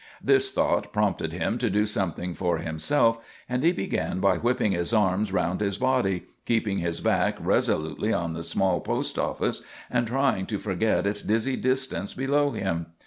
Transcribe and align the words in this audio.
This 0.19 0.49
thought 0.49 0.91
prompted 0.91 1.31
him 1.31 1.59
to 1.59 1.69
do 1.69 1.85
something 1.85 2.33
for 2.33 2.57
himself, 2.57 3.19
and 3.47 3.61
he 3.61 3.71
began 3.71 4.17
by 4.19 4.37
whipping 4.37 4.71
his 4.71 4.93
arms 4.93 5.29
around 5.29 5.61
his 5.61 5.77
body, 5.77 6.23
keeping 6.47 6.79
his 6.79 7.01
back 7.01 7.35
resolutely 7.39 8.11
on 8.11 8.33
the 8.33 8.41
small 8.41 8.79
post 8.81 9.19
office, 9.19 9.61
and 9.91 10.07
trying 10.07 10.47
to 10.47 10.57
forget 10.57 11.05
its 11.05 11.21
dizzy 11.21 11.55
distance 11.55 12.15
below 12.15 12.49
him. 12.49 12.87